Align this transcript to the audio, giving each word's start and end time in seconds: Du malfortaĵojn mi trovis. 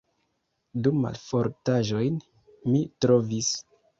Du 0.85 0.93
malfortaĵojn 1.01 2.17
mi 2.71 2.83
trovis. 3.05 3.53